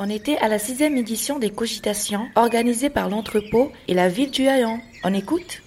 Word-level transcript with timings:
On 0.00 0.08
était 0.08 0.36
à 0.36 0.46
la 0.46 0.60
sixième 0.60 0.96
édition 0.96 1.40
des 1.40 1.50
cogitations 1.50 2.28
organisées 2.36 2.88
par 2.88 3.08
l'entrepôt 3.08 3.72
et 3.88 3.94
la 3.94 4.08
ville 4.08 4.30
du 4.30 4.46
Hayan. 4.46 4.78
On 5.02 5.12
écoute? 5.12 5.60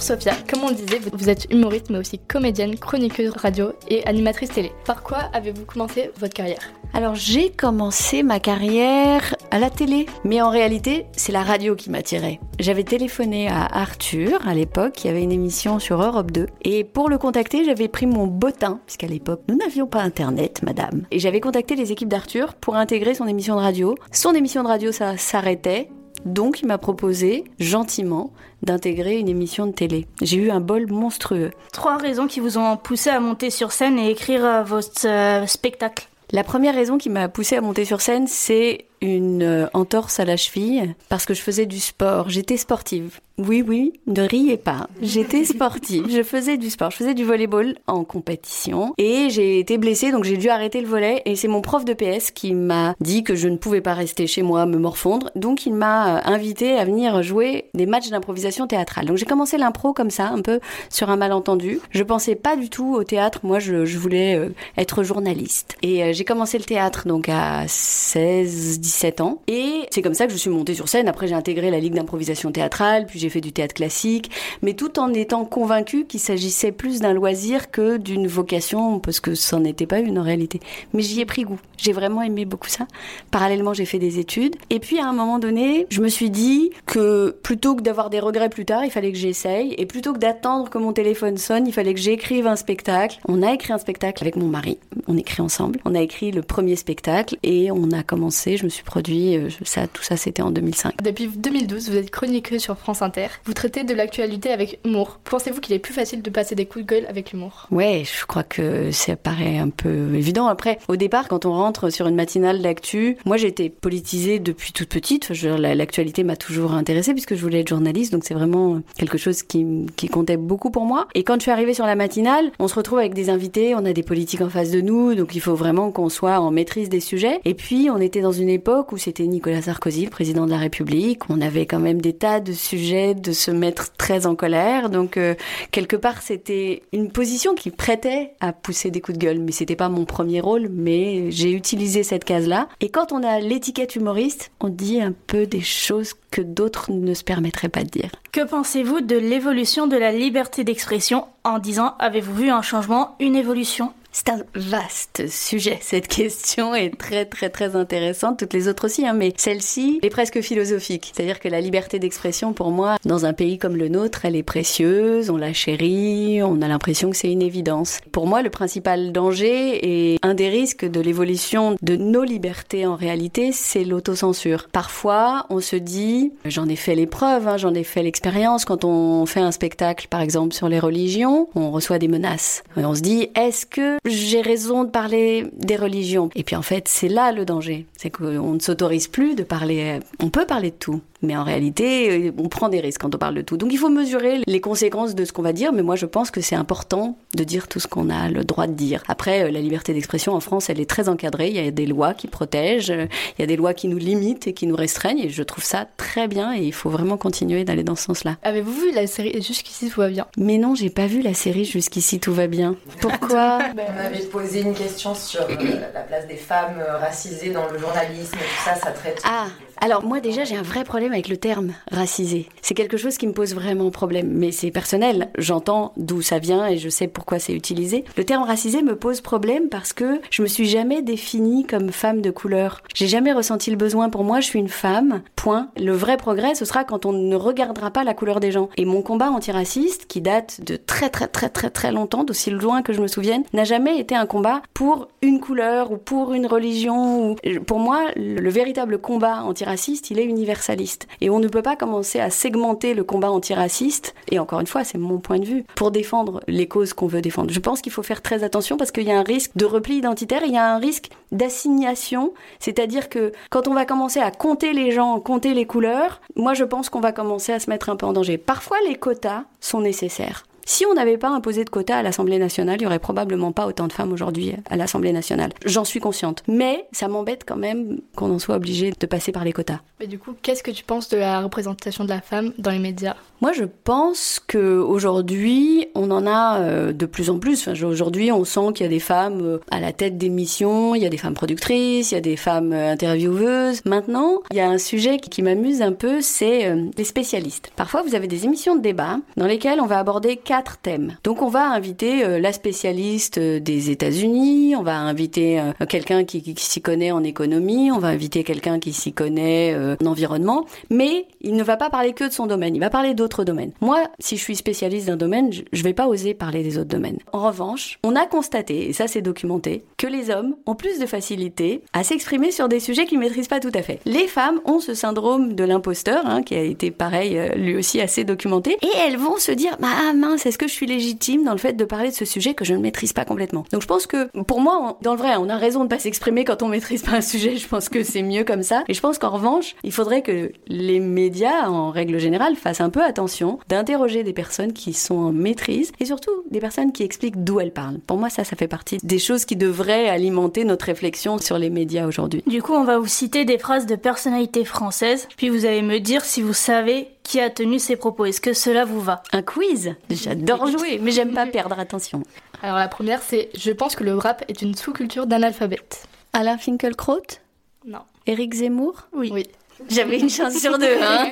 Sophia, 0.00 0.34
comme 0.48 0.64
on 0.64 0.68
le 0.70 0.74
disait, 0.74 1.00
vous 1.12 1.28
êtes 1.28 1.52
humoriste 1.52 1.90
mais 1.90 1.98
aussi 1.98 2.18
comédienne, 2.18 2.76
chroniqueuse 2.78 3.32
radio 3.36 3.72
et 3.88 4.06
animatrice 4.06 4.50
télé. 4.50 4.72
Par 4.84 5.02
quoi 5.02 5.18
avez-vous 5.32 5.64
commencé 5.64 6.10
votre 6.18 6.34
carrière? 6.34 6.72
Alors 6.92 7.14
j'ai 7.14 7.50
commencé 7.50 8.22
ma 8.22 8.40
carrière 8.40 9.36
à 9.50 9.58
la 9.58 9.70
télé, 9.70 10.06
mais 10.24 10.42
en 10.42 10.50
réalité 10.50 11.06
c'est 11.12 11.32
la 11.32 11.42
radio 11.42 11.76
qui 11.76 11.90
m'attirait. 11.90 12.40
J'avais 12.58 12.82
téléphoné 12.82 13.48
à 13.48 13.64
Arthur 13.64 14.40
à 14.46 14.54
l'époque, 14.54 15.04
il 15.04 15.06
y 15.06 15.10
avait 15.10 15.22
une 15.22 15.32
émission 15.32 15.78
sur 15.78 16.02
Europe 16.02 16.30
2, 16.32 16.46
et 16.62 16.82
pour 16.84 17.08
le 17.08 17.18
contacter 17.18 17.64
j'avais 17.64 17.88
pris 17.88 18.06
mon 18.06 18.26
bottin, 18.26 18.80
puisqu'à 18.86 19.06
l'époque 19.06 19.42
nous 19.48 19.56
n'avions 19.56 19.86
pas 19.86 20.00
internet 20.00 20.62
madame, 20.62 21.04
et 21.10 21.18
j'avais 21.20 21.40
contacté 21.40 21.76
les 21.76 21.92
équipes 21.92 22.08
d'Arthur 22.08 22.54
pour 22.54 22.76
intégrer 22.76 23.14
son 23.14 23.26
émission 23.26 23.54
de 23.54 23.60
radio. 23.60 23.94
Son 24.10 24.32
émission 24.32 24.62
de 24.62 24.68
radio 24.68 24.90
ça 24.90 25.16
s'arrêtait, 25.16 25.90
donc 26.24 26.60
il 26.60 26.66
m'a 26.66 26.78
proposé, 26.78 27.44
gentiment, 27.58 28.32
d'intégrer 28.62 29.18
une 29.18 29.28
émission 29.28 29.66
de 29.66 29.72
télé. 29.72 30.06
J'ai 30.20 30.36
eu 30.36 30.50
un 30.50 30.60
bol 30.60 30.90
monstrueux. 30.90 31.50
Trois 31.72 31.96
raisons 31.96 32.26
qui 32.26 32.40
vous 32.40 32.58
ont 32.58 32.76
poussé 32.76 33.10
à 33.10 33.20
monter 33.20 33.50
sur 33.50 33.72
scène 33.72 33.98
et 33.98 34.10
écrire 34.10 34.44
euh, 34.44 34.62
votre 34.62 35.06
euh, 35.06 35.46
spectacle. 35.46 36.08
La 36.32 36.44
première 36.44 36.74
raison 36.74 36.98
qui 36.98 37.10
m'a 37.10 37.28
poussé 37.28 37.56
à 37.56 37.60
monter 37.60 37.84
sur 37.84 38.00
scène, 38.00 38.26
c'est 38.26 38.86
une 39.00 39.42
euh, 39.42 39.66
entorse 39.72 40.20
à 40.20 40.24
la 40.24 40.36
cheville 40.36 40.94
parce 41.08 41.24
que 41.24 41.34
je 41.34 41.40
faisais 41.40 41.66
du 41.66 41.80
sport. 41.80 42.28
J'étais 42.28 42.56
sportive. 42.56 43.20
Oui, 43.38 43.64
oui, 43.66 43.94
ne 44.06 44.22
riez 44.22 44.58
pas. 44.58 44.86
J'étais 45.00 45.44
sportive. 45.44 46.06
Je 46.10 46.22
faisais 46.22 46.58
du 46.58 46.68
sport. 46.68 46.90
Je 46.90 46.98
faisais 46.98 47.14
du 47.14 47.24
volleyball 47.24 47.78
en 47.86 48.04
compétition 48.04 48.92
et 48.98 49.30
j'ai 49.30 49.58
été 49.58 49.78
blessée 49.78 50.12
donc 50.12 50.24
j'ai 50.24 50.36
dû 50.36 50.50
arrêter 50.50 50.82
le 50.82 50.86
volet 50.86 51.22
et 51.24 51.36
c'est 51.36 51.48
mon 51.48 51.62
prof 51.62 51.86
de 51.86 51.94
PS 51.94 52.32
qui 52.32 52.52
m'a 52.52 52.94
dit 53.00 53.24
que 53.24 53.34
je 53.34 53.48
ne 53.48 53.56
pouvais 53.56 53.80
pas 53.80 53.94
rester 53.94 54.26
chez 54.26 54.42
moi 54.42 54.66
me 54.66 54.76
morfondre. 54.76 55.30
Donc 55.36 55.64
il 55.64 55.72
m'a 55.72 56.18
euh, 56.18 56.20
invité 56.24 56.76
à 56.76 56.84
venir 56.84 57.22
jouer 57.22 57.70
des 57.72 57.86
matchs 57.86 58.10
d'improvisation 58.10 58.66
théâtrale. 58.66 59.06
Donc 59.06 59.16
j'ai 59.16 59.26
commencé 59.26 59.56
l'impro 59.56 59.94
comme 59.94 60.10
ça, 60.10 60.28
un 60.28 60.42
peu 60.42 60.60
sur 60.90 61.08
un 61.08 61.16
malentendu. 61.16 61.80
Je 61.92 62.02
pensais 62.02 62.34
pas 62.34 62.56
du 62.56 62.68
tout 62.68 62.94
au 62.94 63.04
théâtre. 63.04 63.40
Moi, 63.42 63.58
je, 63.58 63.86
je 63.86 63.98
voulais 63.98 64.36
euh, 64.36 64.50
être 64.76 65.02
journaliste. 65.02 65.76
Et 65.80 66.12
j'ai 66.12 66.24
commencé 66.24 66.58
le 66.58 66.64
théâtre 66.64 67.08
donc 67.08 67.30
à 67.30 67.64
16, 67.66 68.80
17 68.80 68.89
ans. 69.20 69.40
Et 69.46 69.86
c'est 69.90 70.02
comme 70.02 70.14
ça 70.14 70.26
que 70.26 70.32
je 70.32 70.38
suis 70.38 70.50
montée 70.50 70.74
sur 70.74 70.88
scène. 70.88 71.08
Après, 71.08 71.26
j'ai 71.26 71.34
intégré 71.34 71.70
la 71.70 71.80
Ligue 71.80 71.94
d'improvisation 71.94 72.52
théâtrale, 72.52 73.06
puis 73.06 73.18
j'ai 73.18 73.28
fait 73.28 73.40
du 73.40 73.52
théâtre 73.52 73.74
classique, 73.74 74.30
mais 74.62 74.74
tout 74.74 74.98
en 74.98 75.12
étant 75.12 75.44
convaincue 75.44 76.04
qu'il 76.04 76.20
s'agissait 76.20 76.72
plus 76.72 77.00
d'un 77.00 77.12
loisir 77.12 77.70
que 77.70 77.96
d'une 77.96 78.26
vocation, 78.26 79.00
parce 79.00 79.20
que 79.20 79.34
ça 79.34 79.58
n'en 79.58 79.64
était 79.64 79.86
pas 79.86 80.00
une 80.00 80.18
en 80.18 80.22
réalité. 80.22 80.60
Mais 80.92 81.02
j'y 81.02 81.20
ai 81.20 81.26
pris 81.26 81.42
goût. 81.42 81.60
J'ai 81.76 81.92
vraiment 81.92 82.22
aimé 82.22 82.44
beaucoup 82.44 82.68
ça. 82.68 82.86
Parallèlement, 83.30 83.72
j'ai 83.72 83.86
fait 83.86 83.98
des 83.98 84.18
études. 84.18 84.56
Et 84.68 84.80
puis, 84.80 84.98
à 84.98 85.08
un 85.08 85.12
moment 85.12 85.38
donné, 85.38 85.86
je 85.88 86.02
me 86.02 86.08
suis 86.08 86.30
dit 86.30 86.70
que 86.86 87.30
plutôt 87.42 87.74
que 87.74 87.82
d'avoir 87.82 88.10
des 88.10 88.20
regrets 88.20 88.50
plus 88.50 88.64
tard, 88.64 88.84
il 88.84 88.90
fallait 88.90 89.12
que 89.12 89.18
j'essaye. 89.18 89.74
Et 89.78 89.86
plutôt 89.86 90.12
que 90.12 90.18
d'attendre 90.18 90.68
que 90.68 90.78
mon 90.78 90.92
téléphone 90.92 91.38
sonne, 91.38 91.66
il 91.66 91.72
fallait 91.72 91.94
que 91.94 92.00
j'écrive 92.00 92.46
un 92.46 92.56
spectacle. 92.56 93.18
On 93.26 93.42
a 93.42 93.54
écrit 93.54 93.72
un 93.72 93.78
spectacle 93.78 94.22
avec 94.22 94.36
mon 94.36 94.46
mari. 94.46 94.78
On 95.08 95.16
écrit 95.16 95.40
ensemble. 95.40 95.80
On 95.84 95.94
a 95.94 96.00
écrit 96.00 96.32
le 96.32 96.42
premier 96.42 96.76
spectacle 96.76 97.36
et 97.42 97.70
on 97.70 97.90
a 97.92 98.02
commencé. 98.02 98.56
Je 98.56 98.64
me 98.64 98.68
suis 98.68 98.79
produit. 98.84 99.36
euh, 99.36 99.48
Ça, 99.64 99.86
tout 99.86 100.02
ça, 100.02 100.16
c'était 100.16 100.42
en 100.42 100.50
2005. 100.50 100.94
Depuis 101.02 101.28
2012, 101.28 101.90
vous 101.90 101.96
êtes 101.96 102.10
chroniqueuse 102.10 102.60
sur 102.60 102.76
France 102.78 103.02
Inter. 103.02 103.26
Vous 103.44 103.52
traitez 103.54 103.84
de 103.84 103.94
l'actualité 103.94 104.50
avec 104.50 104.78
humour. 104.84 105.18
Pensez-vous 105.24 105.60
qu'il 105.60 105.74
est 105.74 105.78
plus 105.78 105.94
facile 105.94 106.22
de 106.22 106.30
passer 106.30 106.54
des 106.54 106.66
coups 106.66 106.84
de 106.84 106.90
gueule 106.90 107.06
avec 107.08 107.32
l'humour? 107.32 107.66
Ouais, 107.70 108.02
je 108.04 108.26
crois 108.26 108.42
que 108.42 108.90
ça 108.90 109.16
paraît 109.16 109.58
un 109.58 109.70
peu 109.70 110.14
évident. 110.14 110.46
Après, 110.46 110.78
au 110.88 110.96
départ, 110.96 111.28
quand 111.28 111.44
on 111.46 111.52
rentre 111.52 111.90
sur 111.90 112.06
une 112.06 112.14
matinale 112.14 112.62
d'actu, 112.62 113.16
moi 113.24 113.36
j'étais 113.36 113.68
politisée 113.68 114.38
depuis 114.38 114.72
toute 114.72 114.88
petite. 114.88 115.30
L'actualité 115.30 116.24
m'a 116.24 116.36
toujours 116.36 116.72
intéressée 116.72 117.12
puisque 117.12 117.34
je 117.34 117.42
voulais 117.42 117.60
être 117.60 117.68
journaliste, 117.68 118.12
donc 118.12 118.24
c'est 118.24 118.34
vraiment 118.34 118.80
quelque 118.96 119.18
chose 119.18 119.42
qui, 119.42 119.66
qui 119.96 120.08
comptait 120.08 120.36
beaucoup 120.36 120.70
pour 120.70 120.84
moi. 120.84 121.06
Et 121.14 121.22
quand 121.24 121.34
je 121.36 121.42
suis 121.42 121.50
arrivée 121.50 121.74
sur 121.74 121.86
la 121.86 121.96
matinale, 121.96 122.50
on 122.58 122.68
se 122.68 122.74
retrouve 122.74 122.98
avec 122.98 123.14
des 123.14 123.30
invités, 123.30 123.74
on 123.74 123.84
a 123.84 123.92
des 123.92 124.02
politiques 124.02 124.40
en 124.40 124.48
face 124.48 124.70
de 124.70 124.80
nous, 124.80 125.14
donc 125.14 125.34
il 125.34 125.40
faut 125.40 125.54
vraiment 125.54 125.90
qu'on 125.90 126.08
soit 126.08 126.40
en 126.40 126.50
maîtrise 126.50 126.88
des 126.88 127.00
sujets. 127.00 127.40
Et 127.44 127.54
puis, 127.54 127.88
on 127.90 127.98
était 128.00 128.20
dans 128.20 128.32
une 128.32 128.48
époque 128.48 128.69
où 128.90 128.96
c'était 128.96 129.26
Nicolas 129.26 129.62
Sarkozy, 129.62 130.04
le 130.04 130.10
président 130.10 130.46
de 130.46 130.50
la 130.50 130.58
République. 130.58 131.28
On 131.28 131.40
avait 131.40 131.66
quand 131.66 131.78
même 131.78 132.00
des 132.00 132.12
tas 132.12 132.40
de 132.40 132.52
sujets 132.52 133.14
de 133.14 133.32
se 133.32 133.50
mettre 133.50 133.92
très 133.96 134.26
en 134.26 134.34
colère. 134.34 134.90
Donc, 134.90 135.16
euh, 135.16 135.34
quelque 135.70 135.96
part, 135.96 136.22
c'était 136.22 136.82
une 136.92 137.10
position 137.10 137.54
qui 137.54 137.70
prêtait 137.70 138.32
à 138.40 138.52
pousser 138.52 138.90
des 138.90 139.00
coups 139.00 139.18
de 139.18 139.24
gueule. 139.24 139.38
Mais 139.40 139.52
c'était 139.52 139.76
pas 139.76 139.88
mon 139.88 140.04
premier 140.04 140.40
rôle, 140.40 140.68
mais 140.70 141.30
j'ai 141.30 141.52
utilisé 141.52 142.02
cette 142.02 142.24
case-là. 142.24 142.68
Et 142.80 142.88
quand 142.88 143.12
on 143.12 143.22
a 143.22 143.40
l'étiquette 143.40 143.96
humoriste, 143.96 144.50
on 144.60 144.68
dit 144.68 145.00
un 145.00 145.12
peu 145.12 145.46
des 145.46 145.60
choses 145.60 146.14
que 146.30 146.40
d'autres 146.40 146.92
ne 146.92 147.14
se 147.14 147.24
permettraient 147.24 147.68
pas 147.68 147.82
de 147.82 147.90
dire. 147.90 148.10
Que 148.32 148.44
pensez-vous 148.44 149.00
de 149.00 149.16
l'évolution 149.16 149.86
de 149.86 149.96
la 149.96 150.12
liberté 150.12 150.64
d'expression 150.64 151.26
En 151.44 151.58
disant, 151.58 151.94
avez-vous 151.98 152.34
vu 152.34 152.50
un 152.50 152.62
changement, 152.62 153.16
une 153.20 153.36
évolution? 153.36 153.92
C'est 154.12 154.28
un 154.28 154.42
vaste 154.54 155.28
sujet. 155.28 155.78
Cette 155.80 156.08
question 156.08 156.74
est 156.74 156.90
très 156.96 157.24
très 157.24 157.48
très 157.48 157.76
intéressante. 157.76 158.38
Toutes 158.40 158.52
les 158.52 158.66
autres 158.66 158.86
aussi, 158.86 159.06
hein, 159.06 159.12
mais 159.12 159.32
celle-ci 159.36 160.00
est 160.02 160.10
presque 160.10 160.40
philosophique. 160.40 161.12
C'est-à-dire 161.14 161.38
que 161.38 161.48
la 161.48 161.60
liberté 161.60 162.00
d'expression, 162.00 162.52
pour 162.52 162.70
moi, 162.72 162.96
dans 163.04 163.24
un 163.24 163.32
pays 163.32 163.58
comme 163.58 163.76
le 163.76 163.88
nôtre, 163.88 164.24
elle 164.24 164.34
est 164.34 164.42
précieuse. 164.42 165.30
On 165.30 165.36
la 165.36 165.52
chérit. 165.52 166.42
On 166.42 166.60
a 166.60 166.68
l'impression 166.68 167.10
que 167.10 167.16
c'est 167.16 167.30
une 167.30 167.42
évidence. 167.42 168.00
Pour 168.10 168.26
moi, 168.26 168.42
le 168.42 168.50
principal 168.50 169.12
danger 169.12 169.78
et 170.12 170.18
un 170.22 170.34
des 170.34 170.48
risques 170.48 170.84
de 170.84 171.00
l'évolution 171.00 171.76
de 171.80 171.96
nos 171.96 172.24
libertés 172.24 172.86
en 172.86 172.96
réalité, 172.96 173.52
c'est 173.52 173.84
l'autocensure. 173.84 174.68
Parfois, 174.72 175.46
on 175.50 175.60
se 175.60 175.76
dit, 175.76 176.32
j'en 176.44 176.68
ai 176.68 176.76
fait 176.76 176.96
l'épreuve, 176.96 177.46
hein, 177.46 177.56
j'en 177.56 177.74
ai 177.74 177.84
fait 177.84 178.02
l'expérience. 178.02 178.64
Quand 178.64 178.84
on 178.84 179.24
fait 179.26 179.40
un 179.40 179.52
spectacle, 179.52 180.08
par 180.10 180.20
exemple, 180.20 180.52
sur 180.52 180.68
les 180.68 180.80
religions, 180.80 181.48
on 181.54 181.70
reçoit 181.70 181.98
des 181.98 182.08
menaces. 182.08 182.64
On 182.76 182.94
se 182.94 183.02
dit, 183.02 183.28
est-ce 183.36 183.66
que 183.66 183.99
j'ai 184.04 184.40
raison 184.40 184.84
de 184.84 184.90
parler 184.90 185.46
des 185.52 185.76
religions 185.76 186.30
Et 186.34 186.42
puis 186.42 186.56
en 186.56 186.62
fait, 186.62 186.88
c'est 186.88 187.08
là 187.08 187.32
le 187.32 187.44
danger. 187.44 187.86
C'est 187.96 188.10
qu'on 188.10 188.54
ne 188.54 188.60
s'autorise 188.60 189.08
plus 189.08 189.34
de 189.34 189.42
parler. 189.42 190.00
On 190.20 190.30
peut 190.30 190.46
parler 190.46 190.70
de 190.70 190.76
tout. 190.76 191.00
Mais 191.22 191.36
en 191.36 191.44
réalité, 191.44 192.28
euh, 192.28 192.32
on 192.38 192.48
prend 192.48 192.68
des 192.68 192.80
risques 192.80 193.00
quand 193.00 193.14
on 193.14 193.18
parle 193.18 193.34
de 193.34 193.42
tout. 193.42 193.56
Donc 193.56 193.72
il 193.72 193.78
faut 193.78 193.88
mesurer 193.88 194.40
les 194.46 194.60
conséquences 194.60 195.14
de 195.14 195.24
ce 195.24 195.32
qu'on 195.32 195.42
va 195.42 195.52
dire, 195.52 195.72
mais 195.72 195.82
moi 195.82 195.96
je 195.96 196.06
pense 196.06 196.30
que 196.30 196.40
c'est 196.40 196.54
important 196.54 197.18
de 197.34 197.44
dire 197.44 197.68
tout 197.68 197.80
ce 197.80 197.86
qu'on 197.86 198.10
a 198.10 198.28
le 198.28 198.44
droit 198.44 198.66
de 198.66 198.72
dire. 198.72 199.02
Après, 199.08 199.44
euh, 199.44 199.50
la 199.50 199.60
liberté 199.60 199.92
d'expression 199.92 200.34
en 200.34 200.40
France, 200.40 200.70
elle 200.70 200.80
est 200.80 200.88
très 200.88 201.08
encadrée, 201.08 201.48
il 201.48 201.56
y 201.56 201.66
a 201.66 201.70
des 201.70 201.86
lois 201.86 202.14
qui 202.14 202.26
protègent, 202.26 202.90
euh, 202.90 203.06
il 203.38 203.42
y 203.42 203.44
a 203.44 203.46
des 203.46 203.56
lois 203.56 203.74
qui 203.74 203.88
nous 203.88 203.98
limitent 203.98 204.46
et 204.46 204.54
qui 204.54 204.66
nous 204.66 204.76
restreignent, 204.76 205.20
et 205.20 205.28
je 205.28 205.42
trouve 205.42 205.64
ça 205.64 205.86
très 205.96 206.28
bien, 206.28 206.54
et 206.54 206.62
il 206.62 206.72
faut 206.72 206.90
vraiment 206.90 207.16
continuer 207.16 207.64
d'aller 207.64 207.84
dans 207.84 207.96
ce 207.96 208.04
sens-là. 208.04 208.36
Avez-vous 208.42 208.72
vu 208.72 208.92
la 208.92 209.06
série 209.06 209.42
Jusqu'ici 209.42 209.90
tout 209.90 210.00
va 210.00 210.08
bien? 210.08 210.26
Mais 210.36 210.58
non, 210.58 210.74
j'ai 210.74 210.90
pas 210.90 211.06
vu 211.06 211.22
la 211.22 211.34
série 211.34 211.64
Jusqu'ici 211.64 212.20
tout 212.20 212.32
va 212.32 212.46
bien. 212.46 212.76
Pourquoi? 213.00 213.58
On 213.76 214.06
avait 214.06 214.24
posé 214.24 214.60
une 214.60 214.74
question 214.74 215.14
sur 215.14 215.42
euh, 215.42 215.80
la 215.94 216.00
place 216.00 216.26
des 216.26 216.36
femmes 216.36 216.82
racisées 217.00 217.50
dans 217.50 217.70
le 217.70 217.78
journalisme, 217.78 218.32
tout 218.32 218.64
ça, 218.64 218.74
ça 218.74 218.90
traite. 218.92 219.20
Ah, 219.24 219.46
alors 219.82 220.04
moi 220.04 220.20
déjà 220.20 220.44
j'ai 220.44 220.56
un 220.56 220.62
vrai 220.62 220.84
problème 220.84 221.09
avec 221.12 221.28
le 221.28 221.36
terme 221.36 221.72
racisé. 221.90 222.48
C'est 222.62 222.74
quelque 222.74 222.96
chose 222.96 223.18
qui 223.18 223.26
me 223.26 223.32
pose 223.32 223.54
vraiment 223.54 223.90
problème, 223.90 224.28
mais 224.30 224.52
c'est 224.52 224.70
personnel. 224.70 225.30
J'entends 225.38 225.92
d'où 225.96 226.22
ça 226.22 226.38
vient 226.38 226.66
et 226.66 226.78
je 226.78 226.88
sais 226.88 227.08
pourquoi 227.08 227.38
c'est 227.38 227.52
utilisé. 227.52 228.04
Le 228.16 228.24
terme 228.24 228.42
racisé 228.42 228.82
me 228.82 228.96
pose 228.96 229.20
problème 229.20 229.68
parce 229.68 229.92
que 229.92 230.20
je 230.30 230.42
me 230.42 230.46
suis 230.46 230.68
jamais 230.68 231.02
définie 231.02 231.66
comme 231.66 231.90
femme 231.90 232.20
de 232.20 232.30
couleur. 232.30 232.82
J'ai 232.94 233.06
jamais 233.06 233.32
ressenti 233.32 233.70
le 233.70 233.76
besoin 233.76 234.10
pour 234.10 234.24
moi, 234.24 234.40
je 234.40 234.46
suis 234.46 234.58
une 234.58 234.68
femme. 234.68 235.22
Point. 235.36 235.68
Le 235.78 235.92
vrai 235.92 236.16
progrès 236.16 236.54
ce 236.54 236.64
sera 236.64 236.84
quand 236.84 237.06
on 237.06 237.12
ne 237.12 237.36
regardera 237.36 237.90
pas 237.90 238.04
la 238.04 238.14
couleur 238.14 238.40
des 238.40 238.52
gens. 238.52 238.68
Et 238.76 238.84
mon 238.84 239.02
combat 239.02 239.30
antiraciste 239.30 240.06
qui 240.06 240.20
date 240.20 240.60
de 240.64 240.76
très 240.76 241.08
très 241.10 241.28
très 241.28 241.48
très 241.48 241.70
très 241.70 241.92
longtemps, 241.92 242.24
d'aussi 242.24 242.50
loin 242.50 242.82
que 242.82 242.92
je 242.92 243.00
me 243.00 243.06
souvienne, 243.06 243.44
n'a 243.52 243.64
jamais 243.64 243.98
été 243.98 244.14
un 244.14 244.26
combat 244.26 244.62
pour 244.74 245.08
une 245.22 245.40
couleur 245.40 245.92
ou 245.92 245.96
pour 245.96 246.34
une 246.34 246.46
religion 246.46 247.30
ou 247.30 247.36
pour 247.66 247.78
moi 247.78 248.06
le 248.16 248.50
véritable 248.50 248.98
combat 248.98 249.42
antiraciste 249.42 250.10
il 250.10 250.18
est 250.18 250.24
universaliste. 250.24 250.99
Et 251.20 251.30
on 251.30 251.38
ne 251.38 251.48
peut 251.48 251.62
pas 251.62 251.76
commencer 251.76 252.20
à 252.20 252.30
segmenter 252.30 252.94
le 252.94 253.04
combat 253.04 253.30
antiraciste, 253.30 254.14
et 254.30 254.38
encore 254.38 254.60
une 254.60 254.66
fois, 254.66 254.84
c'est 254.84 254.98
mon 254.98 255.18
point 255.18 255.38
de 255.38 255.44
vue, 255.44 255.64
pour 255.74 255.90
défendre 255.90 256.40
les 256.46 256.68
causes 256.68 256.92
qu'on 256.92 257.06
veut 257.06 257.20
défendre. 257.20 257.50
Je 257.50 257.60
pense 257.60 257.80
qu'il 257.80 257.92
faut 257.92 258.02
faire 258.02 258.22
très 258.22 258.44
attention 258.44 258.76
parce 258.76 258.92
qu'il 258.92 259.04
y 259.04 259.12
a 259.12 259.18
un 259.18 259.22
risque 259.22 259.52
de 259.56 259.64
repli 259.64 259.96
identitaire, 259.96 260.42
il 260.44 260.52
y 260.52 260.58
a 260.58 260.74
un 260.74 260.78
risque 260.78 261.10
d'assignation, 261.32 262.32
c'est-à-dire 262.58 263.08
que 263.08 263.32
quand 263.50 263.68
on 263.68 263.74
va 263.74 263.84
commencer 263.84 264.20
à 264.20 264.30
compter 264.30 264.72
les 264.72 264.90
gens, 264.90 265.20
compter 265.20 265.54
les 265.54 265.66
couleurs, 265.66 266.20
moi 266.36 266.54
je 266.54 266.64
pense 266.64 266.88
qu'on 266.88 267.00
va 267.00 267.12
commencer 267.12 267.52
à 267.52 267.60
se 267.60 267.70
mettre 267.70 267.88
un 267.88 267.96
peu 267.96 268.06
en 268.06 268.12
danger. 268.12 268.38
Parfois 268.38 268.78
les 268.86 268.96
quotas 268.96 269.44
sont 269.60 269.80
nécessaires. 269.80 270.44
Si 270.72 270.86
on 270.86 270.94
n'avait 270.94 271.18
pas 271.18 271.30
imposé 271.30 271.64
de 271.64 271.68
quotas 271.68 271.98
à 271.98 272.02
l'Assemblée 272.04 272.38
nationale, 272.38 272.76
il 272.78 272.84
y 272.84 272.86
aurait 272.86 273.00
probablement 273.00 273.50
pas 273.50 273.66
autant 273.66 273.88
de 273.88 273.92
femmes 273.92 274.12
aujourd'hui 274.12 274.54
à 274.70 274.76
l'Assemblée 274.76 275.10
nationale. 275.10 275.50
J'en 275.66 275.84
suis 275.84 275.98
consciente. 275.98 276.44
Mais 276.46 276.86
ça 276.92 277.08
m'embête 277.08 277.42
quand 277.44 277.56
même 277.56 278.00
qu'on 278.14 278.32
en 278.32 278.38
soit 278.38 278.54
obligé 278.54 278.92
de 278.92 279.06
passer 279.06 279.32
par 279.32 279.42
les 279.42 279.52
quotas. 279.52 279.80
Mais 279.98 280.06
du 280.06 280.20
coup, 280.20 280.32
qu'est-ce 280.40 280.62
que 280.62 280.70
tu 280.70 280.84
penses 280.84 281.08
de 281.08 281.16
la 281.16 281.40
représentation 281.40 282.04
de 282.04 282.10
la 282.10 282.20
femme 282.20 282.52
dans 282.56 282.70
les 282.70 282.78
médias? 282.78 283.16
Moi, 283.40 283.52
je 283.52 283.64
pense 283.64 284.38
que 284.46 284.78
aujourd'hui, 284.78 285.88
on 285.96 286.10
en 286.12 286.24
a 286.26 286.60
euh, 286.60 286.92
de 286.92 287.06
plus 287.06 287.30
en 287.30 287.40
plus. 287.40 287.66
Enfin, 287.66 287.72
aujourd'hui, 287.84 288.30
on 288.30 288.44
sent 288.44 288.72
qu'il 288.74 288.84
y 288.84 288.88
a 288.88 288.90
des 288.90 289.00
femmes 289.00 289.40
euh, 289.42 289.58
à 289.72 289.80
la 289.80 289.92
tête 289.92 290.18
d'émissions, 290.18 290.94
il 290.94 291.02
y 291.02 291.06
a 291.06 291.08
des 291.08 291.16
femmes 291.16 291.34
productrices, 291.34 292.12
il 292.12 292.14
y 292.14 292.18
a 292.18 292.20
des 292.20 292.36
femmes 292.36 292.72
euh, 292.72 292.92
intervieweuses. 292.92 293.80
Maintenant, 293.86 294.42
il 294.52 294.56
y 294.58 294.60
a 294.60 294.68
un 294.68 294.78
sujet 294.78 295.18
qui, 295.18 295.30
qui 295.30 295.42
m'amuse 295.42 295.82
un 295.82 295.92
peu, 295.92 296.20
c'est 296.20 296.72
les 296.96 297.04
spécialistes. 297.04 297.72
Parfois, 297.74 298.02
vous 298.02 298.14
avez 298.14 298.28
des 298.28 298.44
émissions 298.44 298.76
de 298.76 298.82
débat 298.82 299.16
dans 299.36 299.46
lesquelles 299.46 299.80
on 299.80 299.86
va 299.86 299.98
aborder 299.98 300.36
quatre 300.36 300.59
thèmes. 300.78 301.16
Donc, 301.24 301.42
on 301.42 301.48
va 301.48 301.70
inviter 301.70 302.38
la 302.38 302.52
spécialiste 302.52 303.38
des 303.38 303.90
États-Unis, 303.90 304.74
on 304.76 304.82
va 304.82 304.98
inviter 304.98 305.62
quelqu'un 305.88 306.24
qui, 306.24 306.54
s'y 306.56 306.80
connaît 306.80 307.12
en 307.12 307.22
économie, 307.24 307.90
on 307.92 307.98
va 307.98 308.08
inviter 308.08 308.44
quelqu'un 308.44 308.78
qui 308.78 308.92
s'y 308.92 309.12
connaît 309.12 309.76
en 310.00 310.06
environnement, 310.06 310.66
mais 310.90 311.26
il 311.40 311.54
ne 311.54 311.62
va 311.62 311.76
pas 311.76 311.90
parler 311.90 312.12
que 312.12 312.24
de 312.24 312.32
son 312.32 312.46
domaine, 312.46 312.74
il 312.74 312.80
va 312.80 312.90
parler 312.90 313.14
d'autres 313.14 313.44
domaines. 313.44 313.72
Moi, 313.80 314.04
si 314.18 314.36
je 314.36 314.42
suis 314.42 314.56
spécialiste 314.56 315.06
d'un 315.06 315.16
domaine, 315.16 315.52
je 315.52 315.78
ne 315.78 315.84
vais 315.84 315.94
pas 315.94 316.06
oser 316.06 316.34
parler 316.34 316.62
des 316.62 316.78
autres 316.78 316.88
domaines. 316.88 317.18
En 317.32 317.46
revanche, 317.46 317.98
on 318.02 318.16
a 318.16 318.26
constaté, 318.26 318.88
et 318.88 318.92
ça 318.92 319.06
c'est 319.06 319.22
documenté, 319.22 319.84
que 319.96 320.06
les 320.06 320.30
hommes 320.30 320.56
ont 320.66 320.74
plus 320.74 320.98
de 320.98 321.06
facilité 321.06 321.82
à 321.92 322.04
s'exprimer 322.04 322.50
sur 322.50 322.68
des 322.68 322.80
sujets 322.80 323.06
qu'ils 323.06 323.18
maîtrisent 323.18 323.48
pas 323.48 323.60
tout 323.60 323.72
à 323.74 323.82
fait. 323.82 324.00
Les 324.04 324.26
femmes 324.26 324.60
ont 324.64 324.80
ce 324.80 324.94
syndrome 324.94 325.54
de 325.54 325.64
l'imposteur, 325.64 326.26
hein, 326.26 326.42
qui 326.42 326.54
a 326.54 326.62
été 326.62 326.90
pareil, 326.90 327.38
euh, 327.38 327.54
lui 327.54 327.76
aussi 327.76 328.00
assez 328.00 328.24
documenté, 328.24 328.76
et 328.82 328.90
elles 329.06 329.16
vont 329.16 329.36
se 329.36 329.52
dire, 329.52 329.76
ah 329.82 330.12
mince, 330.14 330.39
est-ce 330.46 330.58
que 330.58 330.68
je 330.68 330.72
suis 330.72 330.86
légitime 330.86 331.44
dans 331.44 331.52
le 331.52 331.58
fait 331.58 331.72
de 331.74 331.84
parler 331.84 332.10
de 332.10 332.14
ce 332.14 332.24
sujet 332.24 332.54
que 332.54 332.64
je 332.64 332.74
ne 332.74 332.78
maîtrise 332.78 333.12
pas 333.12 333.24
complètement? 333.24 333.64
Donc 333.72 333.82
je 333.82 333.86
pense 333.86 334.06
que, 334.06 334.28
pour 334.42 334.60
moi, 334.60 334.98
dans 335.02 335.12
le 335.12 335.18
vrai, 335.18 335.36
on 335.38 335.48
a 335.48 335.56
raison 335.56 335.84
de 335.84 335.88
pas 335.88 335.98
s'exprimer 335.98 336.44
quand 336.44 336.62
on 336.62 336.68
maîtrise 336.68 337.02
pas 337.02 337.12
un 337.12 337.20
sujet, 337.20 337.56
je 337.56 337.68
pense 337.68 337.88
que 337.88 338.02
c'est 338.02 338.22
mieux 338.22 338.44
comme 338.44 338.62
ça. 338.62 338.84
Et 338.88 338.94
je 338.94 339.00
pense 339.00 339.18
qu'en 339.18 339.30
revanche, 339.30 339.74
il 339.84 339.92
faudrait 339.92 340.22
que 340.22 340.52
les 340.66 341.00
médias, 341.00 341.68
en 341.68 341.90
règle 341.90 342.18
générale, 342.18 342.56
fassent 342.56 342.80
un 342.80 342.90
peu 342.90 343.02
attention 343.02 343.58
d'interroger 343.68 344.22
des 344.22 344.32
personnes 344.32 344.72
qui 344.72 344.92
sont 344.92 345.16
en 345.16 345.32
maîtrise 345.32 345.92
et 346.00 346.04
surtout 346.04 346.30
des 346.50 346.60
personnes 346.60 346.92
qui 346.92 347.02
expliquent 347.02 347.42
d'où 347.44 347.60
elles 347.60 347.72
parlent. 347.72 348.00
Pour 348.06 348.16
moi, 348.16 348.30
ça, 348.30 348.44
ça 348.44 348.56
fait 348.56 348.68
partie 348.68 348.98
des 349.02 349.18
choses 349.18 349.44
qui 349.44 349.56
devraient 349.56 350.08
alimenter 350.08 350.64
notre 350.64 350.86
réflexion 350.86 351.38
sur 351.38 351.58
les 351.58 351.70
médias 351.70 352.06
aujourd'hui. 352.06 352.42
Du 352.46 352.62
coup, 352.62 352.72
on 352.72 352.84
va 352.84 352.98
vous 352.98 353.06
citer 353.06 353.44
des 353.44 353.58
phrases 353.58 353.86
de 353.86 353.96
personnalités 353.96 354.64
françaises, 354.64 355.28
puis 355.36 355.48
vous 355.48 355.64
allez 355.64 355.82
me 355.82 355.98
dire 355.98 356.24
si 356.24 356.42
vous 356.42 356.52
savez 356.52 357.08
qui 357.30 357.38
a 357.38 357.48
tenu 357.48 357.78
ces 357.78 357.94
propos. 357.94 358.24
Est-ce 358.24 358.40
que 358.40 358.52
cela 358.52 358.84
vous 358.84 359.00
va? 359.00 359.22
Un 359.32 359.42
quiz 359.42 359.94
J'adore 360.10 360.66
jouer, 360.66 360.98
mais 361.00 361.12
j'aime 361.12 361.32
pas 361.32 361.46
perdre 361.46 361.78
attention. 361.78 362.24
Alors 362.60 362.76
la 362.76 362.88
première, 362.88 363.22
c'est 363.22 363.50
Je 363.56 363.70
pense 363.70 363.94
que 363.94 364.02
le 364.02 364.16
rap 364.16 364.44
est 364.48 364.62
une 364.62 364.74
sous-culture 364.74 365.28
d'analphabète. 365.28 366.02
Alain 366.32 366.58
Finkielkraut? 366.58 367.38
Non. 367.86 368.00
Éric 368.26 368.54
Zemmour? 368.54 369.06
Oui. 369.12 369.30
Oui. 369.32 369.46
J'avais 369.88 370.18
une 370.18 370.28
chance 370.28 370.54
sur 370.58 370.76
deux, 370.76 370.96
hein 371.00 371.30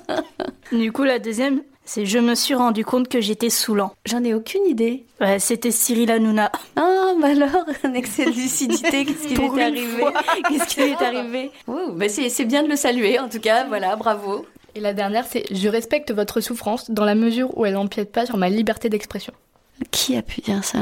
Du 0.72 0.92
coup, 0.92 1.04
la 1.04 1.18
deuxième, 1.18 1.62
c'est 1.86 2.04
Je 2.04 2.18
me 2.18 2.34
suis 2.34 2.54
rendu 2.54 2.84
compte 2.84 3.08
que 3.08 3.22
j'étais 3.22 3.48
saoulant. 3.48 3.94
J'en 4.04 4.22
ai 4.24 4.34
aucune 4.34 4.66
idée. 4.66 5.06
Ouais, 5.18 5.38
c'était 5.38 5.70
Cyril 5.70 6.10
Hanouna. 6.10 6.52
Ah, 6.76 7.14
bah 7.18 7.28
alors, 7.28 7.64
un 7.84 7.94
excès 7.94 8.26
de 8.26 8.32
lucidité, 8.32 9.04
qu'est-ce 9.06 9.28
qui 9.28 9.34
lui 9.34 9.46
Pour 9.46 9.58
est 9.58 9.62
arrivé? 9.62 10.04
Qu'est-ce 10.48 10.66
qui 10.66 10.82
lui 10.82 10.90
est 10.90 11.02
arrivé? 11.02 11.50
Ouh, 11.68 11.92
bah 11.92 12.10
c'est 12.10 12.28
c'est 12.28 12.44
bien 12.44 12.62
de 12.62 12.68
le 12.68 12.76
saluer, 12.76 13.18
en 13.18 13.30
tout 13.30 13.40
cas, 13.40 13.64
voilà, 13.64 13.96
bravo. 13.96 14.44
Et 14.74 14.80
la 14.80 14.94
dernière, 14.94 15.26
c'est 15.26 15.44
Je 15.54 15.68
respecte 15.68 16.12
votre 16.12 16.40
souffrance 16.40 16.90
dans 16.90 17.04
la 17.04 17.14
mesure 17.14 17.56
où 17.58 17.66
elle 17.66 17.74
n'empiète 17.74 18.12
pas 18.12 18.26
sur 18.26 18.36
ma 18.36 18.48
liberté 18.48 18.88
d'expression. 18.88 19.32
Qui 19.90 20.16
a 20.16 20.22
pu 20.22 20.40
dire 20.40 20.64
ça? 20.64 20.78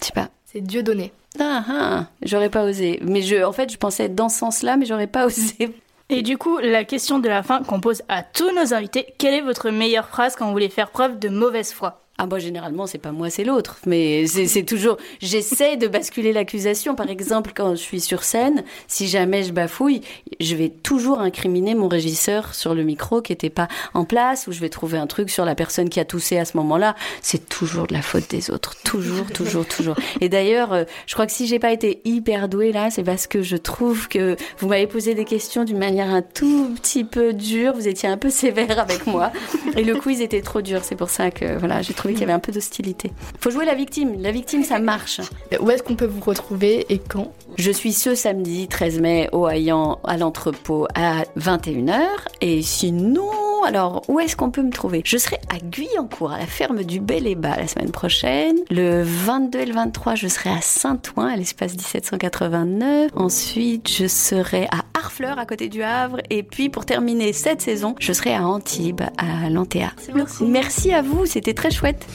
Je 0.00 0.06
sais 0.06 0.12
pas. 0.12 0.28
C'est 0.44 0.60
Dieu 0.60 0.82
donné. 0.82 1.12
Ah, 1.40 1.64
ah, 1.68 2.06
j'aurais 2.22 2.50
pas 2.50 2.64
osé. 2.64 3.00
Mais 3.02 3.22
je, 3.22 3.44
en 3.44 3.52
fait, 3.52 3.72
je 3.72 3.76
pensais 3.76 4.04
être 4.04 4.14
dans 4.14 4.28
ce 4.28 4.38
sens-là, 4.38 4.76
mais 4.76 4.86
j'aurais 4.86 5.08
pas 5.08 5.26
osé. 5.26 5.74
Et 6.10 6.22
du 6.22 6.38
coup, 6.38 6.58
la 6.58 6.84
question 6.84 7.18
de 7.18 7.28
la 7.28 7.42
fin 7.42 7.62
qu'on 7.62 7.80
pose 7.80 8.02
à 8.08 8.22
tous 8.22 8.52
nos 8.54 8.74
invités, 8.74 9.06
quelle 9.18 9.34
est 9.34 9.40
votre 9.40 9.70
meilleure 9.70 10.08
phrase 10.08 10.36
quand 10.36 10.46
vous 10.46 10.52
voulez 10.52 10.68
faire 10.68 10.90
preuve 10.90 11.18
de 11.18 11.28
mauvaise 11.28 11.72
foi? 11.72 12.03
Ah, 12.16 12.26
moi, 12.26 12.38
généralement, 12.38 12.86
c'est 12.86 12.98
pas 12.98 13.10
moi, 13.10 13.28
c'est 13.28 13.42
l'autre. 13.42 13.78
Mais 13.86 14.26
c'est 14.28 14.62
toujours. 14.62 14.98
J'essaie 15.20 15.76
de 15.76 15.88
basculer 15.88 16.32
l'accusation. 16.32 16.94
Par 16.94 17.10
exemple, 17.10 17.50
quand 17.54 17.70
je 17.70 17.80
suis 17.80 18.00
sur 18.00 18.22
scène, 18.22 18.62
si 18.86 19.08
jamais 19.08 19.42
je 19.42 19.52
bafouille, 19.52 20.00
je 20.38 20.54
vais 20.54 20.68
toujours 20.68 21.18
incriminer 21.18 21.74
mon 21.74 21.88
régisseur 21.88 22.54
sur 22.54 22.72
le 22.72 22.84
micro 22.84 23.20
qui 23.20 23.32
était 23.32 23.50
pas 23.50 23.66
en 23.94 24.04
place, 24.04 24.46
ou 24.46 24.52
je 24.52 24.60
vais 24.60 24.68
trouver 24.68 24.96
un 24.96 25.08
truc 25.08 25.28
sur 25.28 25.44
la 25.44 25.56
personne 25.56 25.88
qui 25.88 25.98
a 25.98 26.04
toussé 26.04 26.38
à 26.38 26.44
ce 26.44 26.56
moment-là. 26.58 26.94
C'est 27.20 27.48
toujours 27.48 27.88
de 27.88 27.94
la 27.94 28.02
faute 28.02 28.30
des 28.30 28.48
autres. 28.48 28.76
Toujours, 28.84 29.26
toujours, 29.32 29.66
toujours. 29.66 29.96
Et 30.20 30.28
d'ailleurs, 30.28 30.72
euh, 30.72 30.84
je 31.06 31.14
crois 31.14 31.26
que 31.26 31.32
si 31.32 31.48
j'ai 31.48 31.58
pas 31.58 31.72
été 31.72 32.00
hyper 32.04 32.48
douée 32.48 32.70
là, 32.70 32.90
c'est 32.90 33.02
parce 33.02 33.26
que 33.26 33.42
je 33.42 33.56
trouve 33.56 34.06
que 34.06 34.36
vous 34.58 34.68
m'avez 34.68 34.86
posé 34.86 35.14
des 35.14 35.24
questions 35.24 35.64
d'une 35.64 35.78
manière 35.78 36.10
un 36.10 36.22
tout 36.22 36.70
petit 36.76 37.02
peu 37.02 37.32
dure. 37.32 37.72
Vous 37.74 37.88
étiez 37.88 38.08
un 38.08 38.18
peu 38.18 38.30
sévère 38.30 38.78
avec 38.78 39.08
moi. 39.08 39.32
Et 39.76 39.82
le 39.82 39.96
quiz 39.96 40.20
était 40.20 40.42
trop 40.42 40.62
dur. 40.62 40.82
C'est 40.84 40.96
pour 40.96 41.10
ça 41.10 41.32
que, 41.32 41.58
voilà, 41.58 41.82
j'ai 41.82 41.94
trouvé 42.04 42.14
qu'il 42.14 42.20
y 42.20 42.24
avait 42.24 42.34
un 42.34 42.38
peu 42.38 42.52
d'hostilité. 42.52 43.12
Faut 43.40 43.50
jouer 43.50 43.64
la 43.64 43.74
victime. 43.74 44.20
La 44.20 44.30
victime, 44.30 44.62
ça 44.62 44.78
marche. 44.78 45.22
Où 45.58 45.70
est-ce 45.70 45.82
qu'on 45.82 45.96
peut 45.96 46.04
vous 46.04 46.20
retrouver 46.20 46.84
et 46.90 46.98
quand? 46.98 47.32
Je 47.56 47.70
suis 47.70 47.94
ce 47.94 48.14
samedi 48.14 48.68
13 48.68 49.00
mai 49.00 49.30
au 49.32 49.48
Hayan 49.48 50.00
à 50.04 50.18
l'entrepôt 50.18 50.86
à 50.94 51.22
21h. 51.38 52.02
Et 52.42 52.60
sinon, 52.60 53.30
alors, 53.64 54.02
où 54.08 54.20
est-ce 54.20 54.36
qu'on 54.36 54.50
peut 54.50 54.62
me 54.62 54.70
trouver? 54.70 55.02
Je 55.04 55.16
serai 55.16 55.38
à 55.48 55.58
Guyancourt, 55.58 56.32
à 56.32 56.38
la 56.38 56.46
ferme 56.46 56.84
du 56.84 57.00
Bel 57.00 57.26
et 57.26 57.34
Bas 57.34 57.56
la 57.56 57.66
semaine 57.66 57.90
prochaine. 57.90 58.56
Le 58.70 59.02
22 59.02 59.60
et 59.60 59.66
le 59.66 59.74
23, 59.74 60.14
je 60.14 60.28
serai 60.28 60.50
à 60.50 60.60
Saint-Ouen, 60.60 61.26
à 61.26 61.36
l'espace 61.36 61.72
1789. 61.72 63.10
Ensuite, 63.14 63.90
je 63.90 64.06
serai 64.06 64.66
à 64.70 64.84
Harfleur, 64.94 65.38
à 65.38 65.46
côté 65.46 65.68
du 65.68 65.82
Havre. 65.82 66.18
Et 66.30 66.42
puis, 66.42 66.68
pour 66.68 66.84
terminer 66.86 67.32
cette 67.32 67.62
saison, 67.62 67.94
je 67.98 68.12
serai 68.12 68.34
à 68.34 68.46
Antibes, 68.46 69.02
à 69.18 69.48
l'Antéa. 69.50 69.92
Merci. 70.14 70.44
Merci 70.44 70.92
à 70.92 71.02
vous, 71.02 71.26
c'était 71.26 71.54
très 71.54 71.70
chouette. 71.70 72.06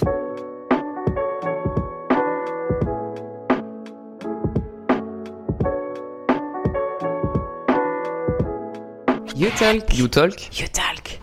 You 9.35 9.49
Talk. 9.51 9.97
You 9.97 10.07
Talk. 10.09 10.59
You 10.59 10.67
talk. 10.67 11.19